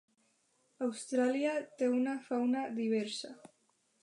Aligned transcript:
Austràlia 0.85 1.51
té 1.83 1.91
una 1.99 2.17
fauna 2.31 2.65
diversa. 2.81 3.37